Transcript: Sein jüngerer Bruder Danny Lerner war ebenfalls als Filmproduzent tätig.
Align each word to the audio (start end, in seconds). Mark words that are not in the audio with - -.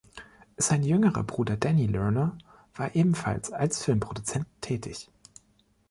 Sein 0.57 0.81
jüngerer 0.81 1.21
Bruder 1.21 1.57
Danny 1.57 1.85
Lerner 1.85 2.35
war 2.73 2.95
ebenfalls 2.95 3.53
als 3.53 3.83
Filmproduzent 3.85 4.47
tätig. 4.59 5.11